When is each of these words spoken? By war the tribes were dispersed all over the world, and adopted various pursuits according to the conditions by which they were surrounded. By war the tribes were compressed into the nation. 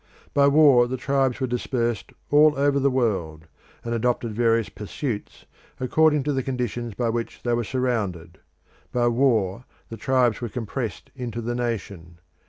By 0.33 0.47
war 0.47 0.87
the 0.87 0.97
tribes 0.97 1.39
were 1.39 1.45
dispersed 1.45 2.11
all 2.31 2.57
over 2.57 2.79
the 2.79 2.89
world, 2.89 3.45
and 3.83 3.93
adopted 3.93 4.33
various 4.33 4.67
pursuits 4.67 5.45
according 5.79 6.23
to 6.23 6.33
the 6.33 6.41
conditions 6.41 6.95
by 6.95 7.09
which 7.09 7.43
they 7.43 7.53
were 7.53 7.63
surrounded. 7.63 8.39
By 8.91 9.07
war 9.09 9.65
the 9.89 9.97
tribes 9.97 10.41
were 10.41 10.49
compressed 10.49 11.11
into 11.15 11.39
the 11.39 11.53
nation. 11.53 12.17